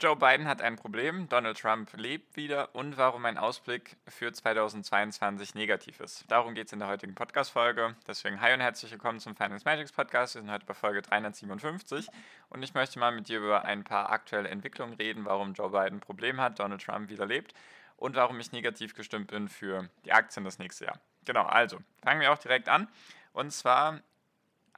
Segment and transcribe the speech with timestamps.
[0.00, 5.54] Joe Biden hat ein Problem, Donald Trump lebt wieder und warum ein Ausblick für 2022
[5.54, 6.24] negativ ist.
[6.28, 7.94] Darum geht es in der heutigen Podcast-Folge.
[8.08, 10.36] Deswegen hi und herzlich willkommen zum Finance Magics Podcast.
[10.36, 12.08] Wir sind heute bei Folge 357
[12.48, 15.98] und ich möchte mal mit dir über ein paar aktuelle Entwicklungen reden, warum Joe Biden
[15.98, 17.52] ein Problem hat, Donald Trump wieder lebt
[17.98, 20.98] und warum ich negativ gestimmt bin für die Aktien das nächste Jahr.
[21.26, 22.88] Genau, also fangen wir auch direkt an.
[23.34, 24.00] Und zwar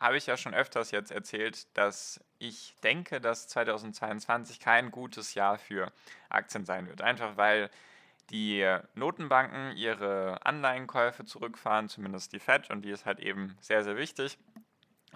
[0.03, 5.59] habe ich ja schon öfters jetzt erzählt, dass ich denke, dass 2022 kein gutes Jahr
[5.59, 5.93] für
[6.29, 7.03] Aktien sein wird.
[7.03, 7.71] Einfach weil
[8.31, 13.97] die Notenbanken ihre Anleihenkäufe zurückfahren, zumindest die Fed, und die ist halt eben sehr, sehr
[13.97, 14.39] wichtig.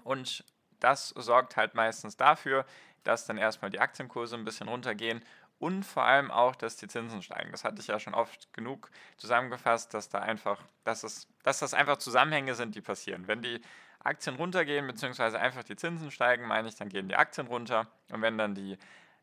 [0.04, 0.44] Und
[0.80, 2.64] das sorgt halt meistens dafür,
[3.02, 5.24] dass dann erstmal die Aktienkurse ein bisschen runtergehen
[5.58, 7.50] und vor allem auch, dass die Zinsen steigen.
[7.50, 11.72] Das hatte ich ja schon oft genug zusammengefasst, dass da einfach, dass es, dass das
[11.72, 13.26] einfach Zusammenhänge sind, die passieren.
[13.26, 13.60] Wenn die
[14.06, 17.88] Aktien runtergehen, beziehungsweise einfach die Zinsen steigen, meine ich, dann gehen die Aktien runter.
[18.10, 18.78] Und wenn dann die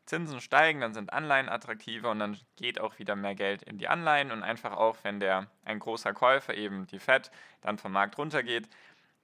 [0.06, 3.88] Zinsen steigen, dann sind Anleihen attraktiver und dann geht auch wieder mehr Geld in die
[3.88, 7.30] Anleihen und einfach auch, wenn der ein großer Käufer, eben die Fed,
[7.62, 8.68] dann vom Markt runtergeht,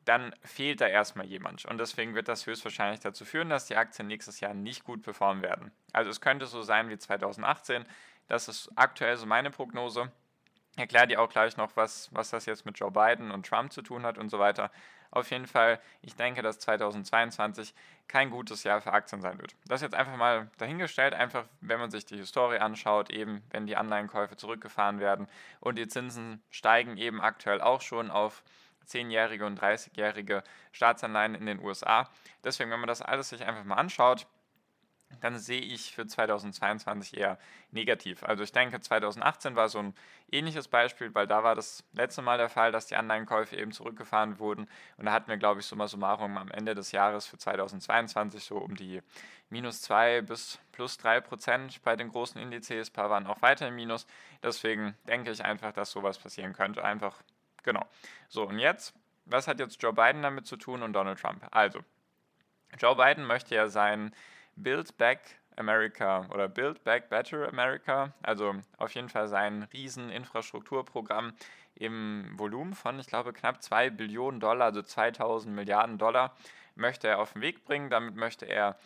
[0.07, 1.67] dann fehlt da erstmal jemand.
[1.67, 5.43] Und deswegen wird das höchstwahrscheinlich dazu führen, dass die Aktien nächstes Jahr nicht gut performen
[5.43, 5.71] werden.
[5.93, 7.85] Also es könnte so sein wie 2018.
[8.27, 10.11] Das ist aktuell so meine Prognose.
[10.81, 13.71] Ich erkläre dir auch gleich noch, was, was das jetzt mit Joe Biden und Trump
[13.71, 14.71] zu tun hat und so weiter.
[15.11, 17.75] Auf jeden Fall, ich denke, dass 2022
[18.09, 19.55] kein gutes Jahr für Aktien sein wird.
[19.67, 23.77] Das jetzt einfach mal dahingestellt, einfach wenn man sich die Historie anschaut, eben wenn die
[23.77, 25.29] Anleihenkäufe zurückgefahren werden
[25.61, 28.43] und die Zinsen steigen eben aktuell auch schon auf
[28.89, 30.43] 10-jährige und 30-jährige
[30.73, 32.09] Staatsanleihen in den USA.
[32.43, 34.27] Deswegen, wenn man das alles sich einfach mal anschaut,
[35.21, 37.39] dann sehe ich für 2022 eher
[37.73, 38.23] negativ.
[38.23, 39.95] Also ich denke, 2018 war so ein
[40.31, 44.39] ähnliches Beispiel, weil da war das letzte Mal der Fall, dass die Anleihenkäufe eben zurückgefahren
[44.39, 44.69] wurden.
[44.97, 48.57] Und da hatten wir, glaube ich, summa summarum am Ende des Jahres für 2022 so
[48.59, 49.03] um die
[49.51, 52.91] minus 2 bis plus 3 Prozent bei den großen Indizes.
[52.91, 54.07] Ein paar waren auch weiter im Minus.
[54.43, 56.85] Deswegen denke ich einfach, dass sowas passieren könnte.
[56.85, 57.21] Einfach,
[57.65, 57.85] genau.
[58.29, 58.95] So, und jetzt,
[59.27, 61.47] was hat jetzt Joe Biden damit zu tun und Donald Trump?
[61.51, 61.81] Also,
[62.79, 64.15] Joe Biden möchte ja sein
[64.57, 65.21] Build Back
[65.57, 71.35] America oder Build Back Better America, also auf jeden Fall sein Rieseninfrastrukturprogramm
[71.75, 76.37] im Volumen von, ich glaube, knapp 2 Billionen Dollar, also 2000 Milliarden Dollar,
[76.75, 77.91] möchte er auf den Weg bringen.
[77.91, 78.79] Damit möchte er,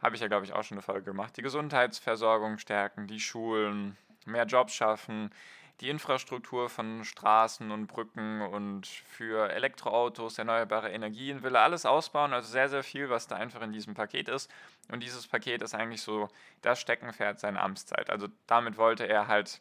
[0.00, 3.96] habe ich ja, glaube ich, auch schon eine Folge gemacht, die Gesundheitsversorgung stärken, die Schulen,
[4.26, 5.30] mehr Jobs schaffen,
[5.80, 12.34] die Infrastruktur von Straßen und Brücken und für Elektroautos, erneuerbare Energien will er alles ausbauen.
[12.34, 14.50] Also sehr, sehr viel, was da einfach in diesem Paket ist.
[14.92, 16.28] Und dieses Paket ist eigentlich so
[16.60, 18.10] das Steckenpferd seiner Amtszeit.
[18.10, 19.60] Also damit wollte er halt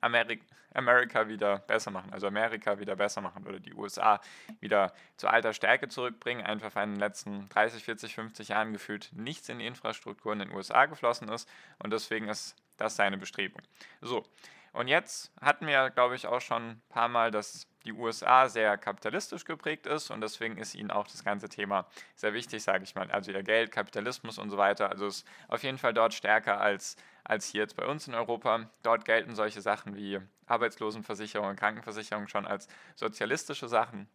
[0.00, 0.42] Amerik
[0.72, 4.20] Amerika wieder besser machen, also Amerika wieder besser machen oder die USA
[4.60, 9.10] wieder zu alter Stärke zurückbringen, einfach weil in den letzten 30, 40, 50 Jahren gefühlt
[9.12, 11.48] nichts in die Infrastruktur in den USA geflossen ist
[11.80, 13.60] und deswegen ist das seine Bestrebung.
[14.00, 14.24] So,
[14.72, 18.76] und jetzt hatten wir, glaube ich, auch schon ein paar Mal, dass die USA sehr
[18.76, 22.94] kapitalistisch geprägt ist und deswegen ist ihnen auch das ganze Thema sehr wichtig, sage ich
[22.94, 23.10] mal.
[23.10, 24.90] Also ihr Geld, Kapitalismus und so weiter.
[24.90, 28.70] Also ist auf jeden Fall dort stärker als, als hier jetzt bei uns in Europa.
[28.82, 34.08] Dort gelten solche Sachen wie Arbeitslosenversicherung und Krankenversicherung schon als sozialistische Sachen.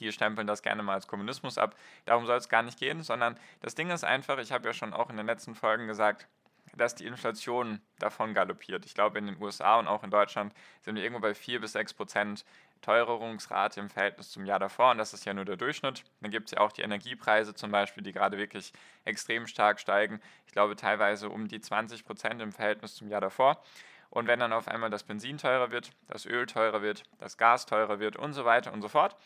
[0.00, 1.74] Die stempeln das gerne mal als Kommunismus ab.
[2.04, 4.92] Darum soll es gar nicht gehen, sondern das Ding ist einfach, ich habe ja schon
[4.92, 6.26] auch in den letzten Folgen gesagt,
[6.76, 8.86] dass die Inflation davon galoppiert.
[8.86, 10.52] Ich glaube, in den USA und auch in Deutschland
[10.82, 12.44] sind wir irgendwo bei 4 bis 6 Prozent
[12.80, 16.04] Teuerungsrate im Verhältnis zum Jahr davor und das ist ja nur der Durchschnitt.
[16.20, 18.72] Dann gibt es ja auch die Energiepreise zum Beispiel, die gerade wirklich
[19.04, 20.20] extrem stark steigen.
[20.46, 23.62] Ich glaube teilweise um die 20 Prozent im Verhältnis zum Jahr davor.
[24.10, 27.66] Und wenn dann auf einmal das Benzin teurer wird, das Öl teurer wird, das Gas
[27.66, 29.16] teurer wird und so weiter und so fort,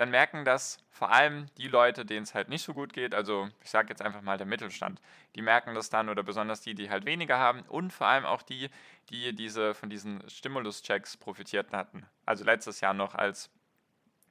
[0.00, 3.50] dann merken das vor allem die Leute, denen es halt nicht so gut geht, also
[3.62, 4.98] ich sage jetzt einfach mal der Mittelstand,
[5.34, 8.40] die merken das dann oder besonders die, die halt weniger haben und vor allem auch
[8.40, 8.70] die,
[9.10, 12.06] die diese von diesen Stimulus-Checks profitiert hatten.
[12.24, 13.50] Also letztes Jahr noch, als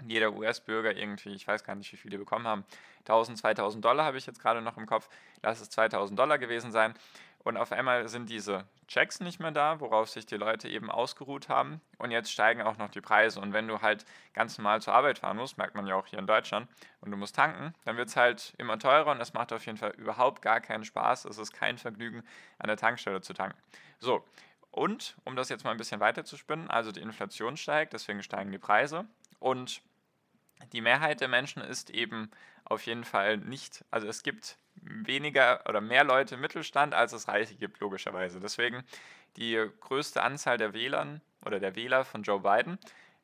[0.07, 2.65] jeder US-Bürger irgendwie, ich weiß gar nicht, wie viele bekommen haben,
[3.01, 5.07] 1000, 2000 Dollar habe ich jetzt gerade noch im Kopf,
[5.43, 6.95] lass es 2000 Dollar gewesen sein.
[7.43, 11.47] Und auf einmal sind diese Checks nicht mehr da, worauf sich die Leute eben ausgeruht
[11.47, 11.79] haben.
[11.97, 13.39] Und jetzt steigen auch noch die Preise.
[13.39, 14.03] Und wenn du halt
[14.33, 16.67] ganz normal zur Arbeit fahren musst, merkt man ja auch hier in Deutschland,
[17.01, 19.77] und du musst tanken, dann wird es halt immer teurer und es macht auf jeden
[19.77, 21.25] Fall überhaupt gar keinen Spaß.
[21.25, 22.23] Es ist kein Vergnügen,
[22.57, 23.57] an der Tankstelle zu tanken.
[23.99, 24.23] So,
[24.71, 28.21] und um das jetzt mal ein bisschen weiter zu spinnen, also die Inflation steigt, deswegen
[28.21, 29.05] steigen die Preise.
[29.39, 29.81] Und
[30.73, 32.29] die Mehrheit der Menschen ist eben
[32.65, 37.27] auf jeden Fall nicht, also es gibt weniger oder mehr Leute im Mittelstand, als es
[37.27, 38.39] Reiche gibt, logischerweise.
[38.39, 38.83] Deswegen
[39.37, 42.77] die größte Anzahl der Wählern oder der Wähler von Joe Biden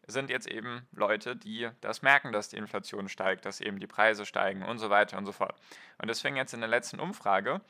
[0.08, 4.26] sind jetzt eben Leute, die das merken, dass die Inflation steigt, dass eben die Preise
[4.26, 5.60] steigen und so weiter und so fort.
[5.98, 7.62] Und deswegen jetzt in der letzten Umfrage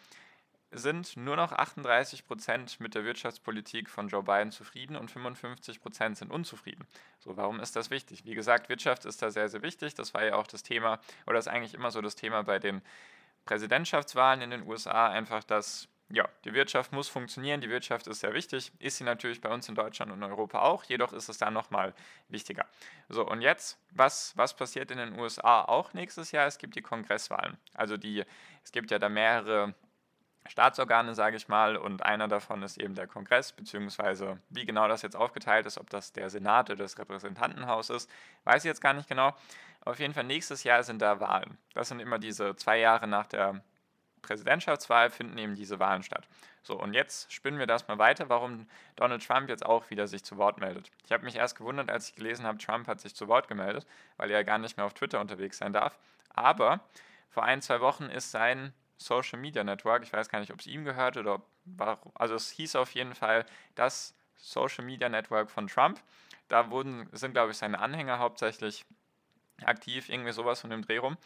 [0.72, 6.18] sind nur noch 38 Prozent mit der Wirtschaftspolitik von Joe Biden zufrieden und 55 Prozent
[6.18, 6.86] sind unzufrieden.
[7.20, 8.26] So, warum ist das wichtig?
[8.26, 9.94] Wie gesagt, Wirtschaft ist da sehr, sehr wichtig.
[9.94, 12.82] Das war ja auch das Thema, oder ist eigentlich immer so das Thema bei den
[13.46, 18.34] Präsidentschaftswahlen in den USA, einfach, dass ja, die Wirtschaft muss funktionieren, die Wirtschaft ist sehr
[18.34, 21.50] wichtig, ist sie natürlich bei uns in Deutschland und Europa auch, jedoch ist es da
[21.50, 21.96] nochmal
[22.30, 22.66] wichtiger.
[23.10, 26.46] So, und jetzt, was, was passiert in den USA auch nächstes Jahr?
[26.46, 27.58] Es gibt die Kongresswahlen.
[27.74, 28.24] Also die,
[28.64, 29.74] es gibt ja da mehrere
[30.48, 35.02] Staatsorgane, sage ich mal, und einer davon ist eben der Kongress, beziehungsweise wie genau das
[35.02, 38.10] jetzt aufgeteilt ist, ob das der Senat oder das Repräsentantenhaus ist,
[38.44, 39.34] weiß ich jetzt gar nicht genau.
[39.84, 41.58] Auf jeden Fall nächstes Jahr sind da Wahlen.
[41.74, 43.62] Das sind immer diese zwei Jahre nach der
[44.26, 46.28] Präsidentschaftswahl finden eben diese Wahlen statt.
[46.64, 50.24] So, und jetzt spinnen wir das mal weiter, warum Donald Trump jetzt auch wieder sich
[50.24, 50.92] zu Wort meldet.
[51.06, 53.86] Ich habe mich erst gewundert, als ich gelesen habe, Trump hat sich zu Wort gemeldet,
[54.18, 55.98] weil er gar nicht mehr auf Twitter unterwegs sein darf.
[56.30, 56.80] Aber
[57.30, 60.68] vor ein, zwei Wochen ist sein Social Media Network, ich weiß gar nicht, ob es
[60.68, 63.46] ihm gehört oder warum, also es hieß auf jeden Fall
[63.76, 66.02] das Social Media Network von Trump.
[66.48, 68.86] Da wurden, sind, glaube ich, seine Anhänger hauptsächlich
[69.64, 71.18] aktiv, irgendwie sowas von dem Dreh rum.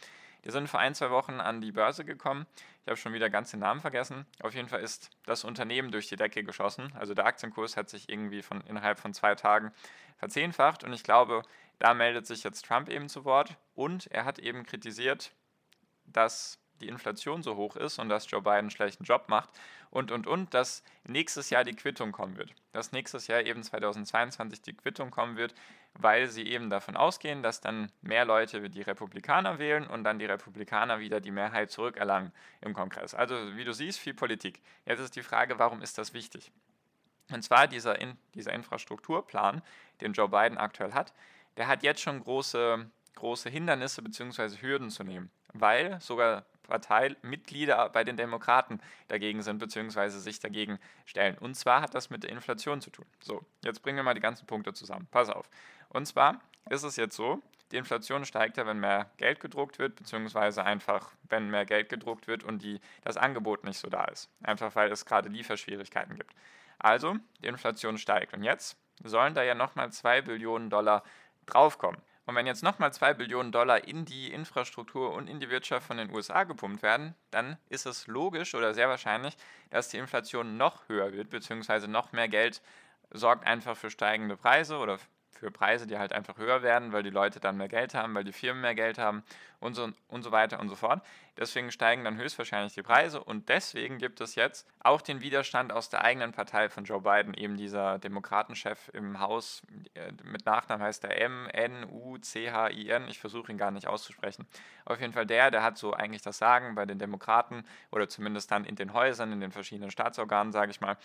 [0.44, 2.46] Die sind vor ein, zwei Wochen an die Börse gekommen.
[2.82, 4.26] Ich habe schon wieder ganz den Namen vergessen.
[4.42, 6.92] Auf jeden Fall ist das Unternehmen durch die Decke geschossen.
[6.98, 9.72] Also der Aktienkurs hat sich irgendwie von, innerhalb von zwei Tagen
[10.16, 10.82] verzehnfacht.
[10.82, 11.42] Und ich glaube,
[11.78, 13.56] da meldet sich jetzt Trump eben zu Wort.
[13.74, 15.32] Und er hat eben kritisiert,
[16.06, 19.50] dass die Inflation so hoch ist und dass Joe Biden einen schlechten Job macht
[19.90, 22.54] und, und, und, dass nächstes Jahr die Quittung kommen wird.
[22.72, 25.54] Dass nächstes Jahr eben 2022 die Quittung kommen wird,
[25.94, 30.26] weil sie eben davon ausgehen, dass dann mehr Leute die Republikaner wählen und dann die
[30.26, 33.14] Republikaner wieder die Mehrheit zurückerlangen im Kongress.
[33.14, 34.60] Also wie du siehst, viel Politik.
[34.86, 36.52] Jetzt ist die Frage, warum ist das wichtig?
[37.32, 39.62] Und zwar dieser, in, dieser Infrastrukturplan,
[40.00, 41.12] den Joe Biden aktuell hat,
[41.56, 42.86] der hat jetzt schon große,
[43.16, 44.56] große Hindernisse bzw.
[44.60, 50.08] Hürden zu nehmen, weil sogar Parteimitglieder bei den Demokraten dagegen sind bzw.
[50.08, 51.36] sich dagegen stellen.
[51.36, 53.04] Und zwar hat das mit der Inflation zu tun.
[53.20, 55.06] So, jetzt bringen wir mal die ganzen Punkte zusammen.
[55.10, 55.50] Pass auf.
[55.88, 56.40] Und zwar
[56.70, 61.12] ist es jetzt so, die Inflation steigt ja, wenn mehr Geld gedruckt wird, beziehungsweise einfach,
[61.28, 64.28] wenn mehr Geld gedruckt wird und die, das Angebot nicht so da ist.
[64.42, 66.34] Einfach weil es gerade Lieferschwierigkeiten gibt.
[66.78, 68.32] Also, die Inflation steigt.
[68.32, 71.02] Und jetzt sollen da ja nochmal 2 Billionen Dollar
[71.46, 72.00] draufkommen.
[72.30, 75.96] Und wenn jetzt nochmal 2 Billionen Dollar in die Infrastruktur und in die Wirtschaft von
[75.96, 79.36] den USA gepumpt werden, dann ist es logisch oder sehr wahrscheinlich,
[79.70, 82.62] dass die Inflation noch höher wird, beziehungsweise noch mehr Geld
[83.10, 85.00] sorgt einfach für steigende Preise oder
[85.40, 88.24] für Preise, die halt einfach höher werden, weil die Leute dann mehr Geld haben, weil
[88.24, 89.24] die Firmen mehr Geld haben
[89.58, 91.02] und so, und so weiter und so fort.
[91.38, 95.88] Deswegen steigen dann höchstwahrscheinlich die Preise und deswegen gibt es jetzt auch den Widerstand aus
[95.88, 99.62] der eigenen Partei von Joe Biden, eben dieser Demokratenchef im Haus,
[99.94, 104.46] äh, mit Nachnamen heißt er M-N-U-C-H-I-N, ich versuche ihn gar nicht auszusprechen.
[104.84, 108.50] Auf jeden Fall der, der hat so eigentlich das Sagen bei den Demokraten oder zumindest
[108.50, 110.98] dann in den Häusern, in den verschiedenen Staatsorganen, sage ich mal,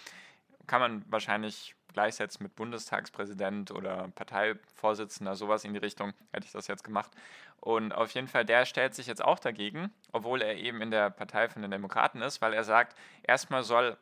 [0.67, 6.67] kann man wahrscheinlich gleichsetzen mit Bundestagspräsident oder Parteivorsitzender, sowas in die Richtung, hätte ich das
[6.67, 7.09] jetzt gemacht.
[7.59, 11.09] Und auf jeden Fall, der stellt sich jetzt auch dagegen, obwohl er eben in der
[11.09, 13.97] Partei von den Demokraten ist, weil er sagt, erstmal soll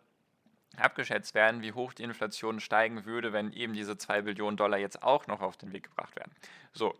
[0.75, 5.03] abgeschätzt werden, wie hoch die Inflation steigen würde, wenn eben diese 2 Billionen Dollar jetzt
[5.03, 6.31] auch noch auf den Weg gebracht werden.
[6.73, 6.95] So,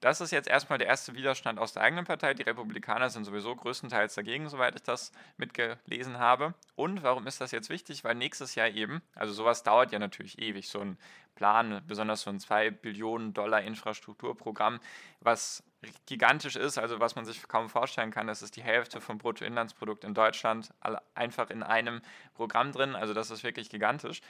[0.00, 2.34] das ist jetzt erstmal der erste Widerstand aus der eigenen Partei.
[2.34, 6.54] Die Republikaner sind sowieso größtenteils dagegen, soweit ich das mitgelesen habe.
[6.74, 8.04] Und warum ist das jetzt wichtig?
[8.04, 10.98] Weil nächstes Jahr eben, also sowas dauert ja natürlich ewig, so ein
[11.34, 14.80] Plan, besonders so ein 2 Billionen Dollar Infrastrukturprogramm,
[15.20, 15.62] was
[16.06, 20.04] gigantisch ist, also was man sich kaum vorstellen kann, das ist die Hälfte vom Bruttoinlandsprodukt
[20.04, 20.72] in Deutschland
[21.14, 22.00] einfach in einem
[22.34, 24.20] Programm drin, also das ist wirklich gigantisch.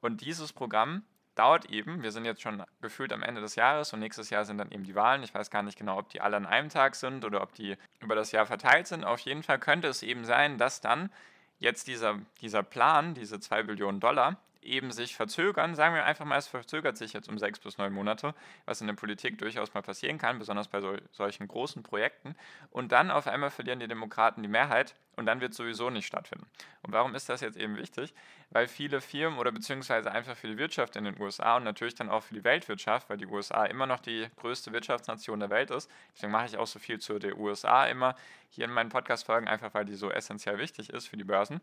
[0.00, 1.04] Und dieses Programm
[1.40, 4.58] dauert eben, wir sind jetzt schon gefühlt am Ende des Jahres und nächstes Jahr sind
[4.58, 5.22] dann eben die Wahlen.
[5.22, 7.78] Ich weiß gar nicht genau, ob die alle an einem Tag sind oder ob die
[8.00, 9.04] über das Jahr verteilt sind.
[9.04, 11.10] Auf jeden Fall könnte es eben sein, dass dann
[11.58, 15.74] jetzt dieser, dieser Plan, diese 2 Billionen Dollar, eben sich verzögern.
[15.74, 18.34] Sagen wir einfach mal, es verzögert sich jetzt um sechs bis neun Monate,
[18.66, 22.34] was in der Politik durchaus mal passieren kann, besonders bei sol solchen großen Projekten.
[22.70, 26.06] Und dann auf einmal verlieren die Demokraten die Mehrheit und dann wird es sowieso nicht
[26.06, 26.46] stattfinden.
[26.82, 28.14] Und warum ist das jetzt eben wichtig?
[28.50, 32.08] Weil viele Firmen oder beziehungsweise einfach für die Wirtschaft in den USA und natürlich dann
[32.08, 35.90] auch für die Weltwirtschaft, weil die USA immer noch die größte Wirtschaftsnation der Welt ist.
[36.14, 38.14] Deswegen mache ich auch so viel zu den USA immer
[38.48, 41.60] hier in meinen Podcast-Folgen, einfach weil die so essentiell wichtig ist für die Börsen.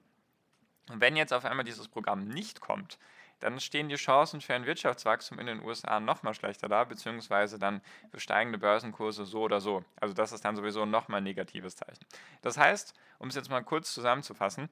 [0.89, 2.97] Und wenn jetzt auf einmal dieses Programm nicht kommt,
[3.39, 7.81] dann stehen die Chancen für ein Wirtschaftswachstum in den USA nochmal schlechter da, beziehungsweise dann
[8.09, 9.83] für steigende Börsenkurse so oder so.
[9.99, 12.05] Also das ist dann sowieso nochmal ein negatives Zeichen.
[12.41, 14.69] Das heißt, um es jetzt mal kurz zusammenzufassen,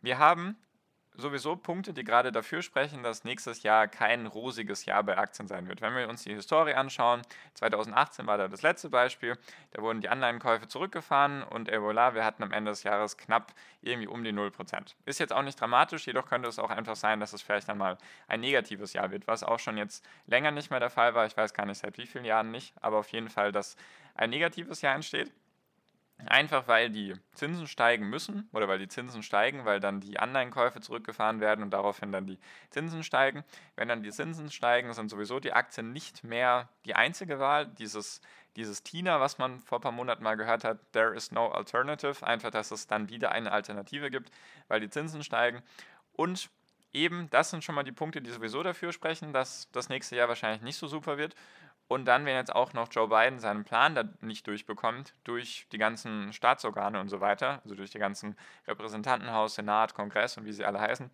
[0.00, 0.56] wir haben
[1.20, 5.68] sowieso Punkte, die gerade dafür sprechen, dass nächstes Jahr kein rosiges Jahr bei Aktien sein
[5.68, 5.80] wird.
[5.80, 7.22] Wenn wir uns die Historie anschauen,
[7.54, 9.36] 2018 war da das letzte Beispiel,
[9.72, 13.52] da wurden die Anleihenkäufe zurückgefahren und et voilà, wir hatten am Ende des Jahres knapp
[13.82, 14.94] irgendwie um die 0%.
[15.04, 17.78] Ist jetzt auch nicht dramatisch, jedoch könnte es auch einfach sein, dass es vielleicht dann
[17.78, 21.26] mal ein negatives Jahr wird, was auch schon jetzt länger nicht mehr der Fall war.
[21.26, 23.76] Ich weiß gar nicht seit wie vielen Jahren nicht, aber auf jeden Fall, dass
[24.14, 25.32] ein negatives Jahr entsteht.
[26.26, 30.80] Einfach weil die Zinsen steigen müssen oder weil die Zinsen steigen, weil dann die Anleihenkäufe
[30.80, 32.38] zurückgefahren werden und daraufhin dann die
[32.70, 33.44] Zinsen steigen.
[33.76, 37.66] Wenn dann die Zinsen steigen, sind sowieso die Aktien nicht mehr die einzige Wahl.
[37.66, 38.20] Dieses,
[38.56, 42.26] dieses TINA, was man vor ein paar Monaten mal gehört hat, there is no alternative,
[42.26, 44.30] einfach, dass es dann wieder eine Alternative gibt,
[44.68, 45.62] weil die Zinsen steigen.
[46.12, 46.50] Und
[46.92, 50.28] eben, das sind schon mal die Punkte, die sowieso dafür sprechen, dass das nächste Jahr
[50.28, 51.34] wahrscheinlich nicht so super wird.
[51.90, 55.78] Und dann, wenn jetzt auch noch Joe Biden seinen Plan da nicht durchbekommt, durch die
[55.78, 58.36] ganzen Staatsorgane und so weiter, also durch die ganzen
[58.68, 61.10] Repräsentantenhaus, Senat, Kongress und wie sie alle heißen,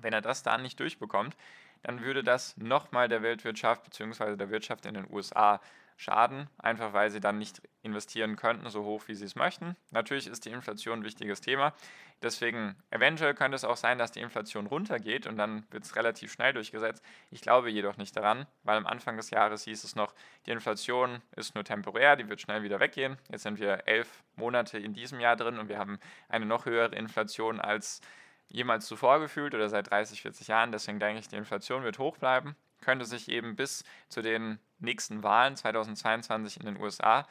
[0.00, 1.36] wenn er das da nicht durchbekommt,
[1.84, 4.34] dann würde das nochmal der Weltwirtschaft bzw.
[4.34, 5.60] der Wirtschaft in den USA
[5.96, 9.76] schaden, einfach weil sie dann nicht investieren könnten, so hoch wie sie es möchten.
[9.90, 11.74] Natürlich ist die Inflation ein wichtiges Thema.
[12.22, 16.32] Deswegen, eventuell könnte es auch sein, dass die Inflation runtergeht und dann wird es relativ
[16.32, 17.04] schnell durchgesetzt.
[17.30, 20.14] Ich glaube jedoch nicht daran, weil am Anfang des Jahres hieß es noch,
[20.46, 23.18] die Inflation ist nur temporär, die wird schnell wieder weggehen.
[23.30, 25.98] Jetzt sind wir elf Monate in diesem Jahr drin und wir haben
[26.28, 28.00] eine noch höhere Inflation als
[28.48, 30.72] jemals zuvor gefühlt oder seit 30, 40 Jahren.
[30.72, 35.22] Deswegen denke ich, die Inflation wird hoch bleiben, könnte sich eben bis zu den nächsten
[35.22, 37.26] Wahlen 2022 in den USA,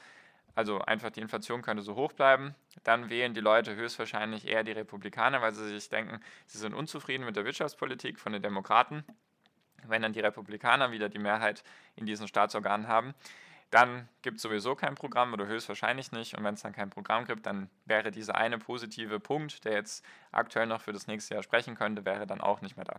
[0.55, 4.71] also einfach die Inflation könnte so hoch bleiben, dann wählen die Leute höchstwahrscheinlich eher die
[4.71, 9.03] Republikaner, weil sie sich denken, sie sind unzufrieden mit der Wirtschaftspolitik von den Demokraten.
[9.85, 11.63] Wenn dann die Republikaner wieder die Mehrheit
[11.95, 13.13] in diesen Staatsorganen haben,
[13.73, 16.37] dann gibt es sowieso kein Programm oder höchstwahrscheinlich nicht.
[16.37, 20.05] Und wenn es dann kein Programm gibt, dann wäre dieser eine positive Punkt, der jetzt
[20.31, 22.95] aktuell noch für das nächste Jahr sprechen könnte, wäre dann auch nicht mehr da.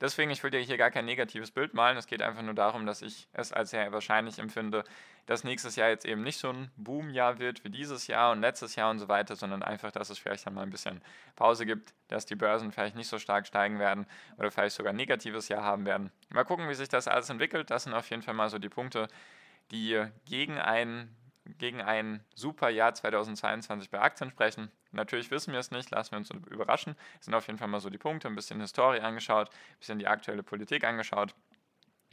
[0.00, 1.98] Deswegen, ich will dir hier gar kein negatives Bild malen.
[1.98, 4.84] Es geht einfach nur darum, dass ich es als sehr wahrscheinlich empfinde,
[5.26, 8.76] dass nächstes Jahr jetzt eben nicht so ein Boomjahr wird wie dieses Jahr und letztes
[8.76, 11.02] Jahr und so weiter, sondern einfach, dass es vielleicht dann mal ein bisschen
[11.36, 14.06] Pause gibt, dass die Börsen vielleicht nicht so stark steigen werden
[14.38, 16.10] oder vielleicht sogar ein negatives Jahr haben werden.
[16.30, 17.70] Mal gucken, wie sich das alles entwickelt.
[17.70, 19.08] Das sind auf jeden Fall mal so die Punkte,
[19.70, 21.14] die gegen ein,
[21.58, 24.70] gegen ein super Jahr 2022 bei Aktien sprechen.
[24.92, 26.96] Natürlich wissen wir es nicht, lassen wir uns überraschen.
[27.18, 29.98] Es sind auf jeden Fall mal so die Punkte, ein bisschen Historie angeschaut, ein bisschen
[29.98, 31.34] die aktuelle Politik angeschaut.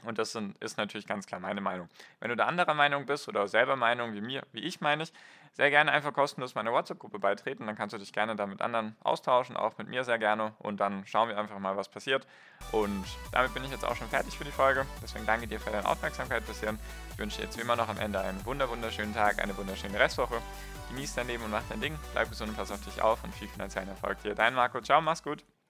[0.03, 1.89] Und das sind, ist natürlich ganz klar meine Meinung.
[2.19, 5.13] Wenn du da anderer Meinung bist oder selber Meinung wie mir, wie ich meine ich,
[5.53, 7.67] sehr gerne einfach kostenlos meiner WhatsApp-Gruppe beitreten.
[7.67, 10.53] Dann kannst du dich gerne da mit anderen austauschen, auch mit mir sehr gerne.
[10.59, 12.25] Und dann schauen wir einfach mal, was passiert.
[12.71, 14.85] Und damit bin ich jetzt auch schon fertig für die Folge.
[15.03, 16.75] Deswegen danke dir für deine Aufmerksamkeit bisher.
[17.11, 19.99] Ich wünsche dir jetzt wie immer noch am Ende einen wunder wunderschönen Tag, eine wunderschöne
[19.99, 20.41] Restwoche.
[20.89, 21.97] Genieß dein Leben und mach dein Ding.
[22.13, 24.35] Bleib gesund und pass auf dich auf und viel finanziellen Erfolg dir.
[24.35, 24.81] Dein Marco.
[24.81, 25.43] Ciao, mach's gut.